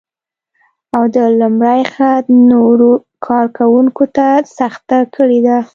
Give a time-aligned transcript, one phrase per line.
[0.95, 2.91] او د لومړي خط نورو
[3.25, 4.27] کار کونکو ته
[4.57, 5.57] سخته کړې ده